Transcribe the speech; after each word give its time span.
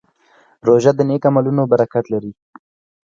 روژه 0.67 0.91
د 0.95 0.99
نیک 1.09 1.23
عملونو 1.29 1.63
برکت 1.71 2.05
لري. 2.13 2.31